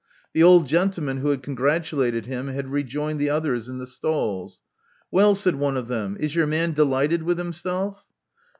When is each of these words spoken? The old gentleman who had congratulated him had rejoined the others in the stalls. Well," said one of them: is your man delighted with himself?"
The 0.33 0.41
old 0.41 0.65
gentleman 0.65 1.17
who 1.17 1.27
had 1.29 1.43
congratulated 1.43 2.25
him 2.25 2.47
had 2.47 2.71
rejoined 2.71 3.19
the 3.19 3.29
others 3.29 3.69
in 3.69 3.77
the 3.77 3.85
stalls. 3.85 4.59
Well," 5.11 5.35
said 5.35 5.57
one 5.57 5.77
of 5.77 5.89
them: 5.89 6.17
is 6.19 6.33
your 6.33 6.47
man 6.47 6.73
delighted 6.73 7.21
with 7.21 7.37
himself?" 7.37 8.03